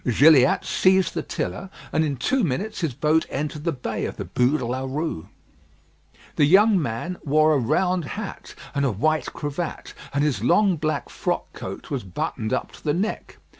[0.03, 4.25] Gilliatt seized the tiller, and in two minutes his boat entered the bay of the
[4.25, 5.27] Bû de la Rue.
[6.37, 11.09] The young man wore a round hat and a white cravat; and his long black
[11.11, 13.37] frock coat was buttoned up to the neck.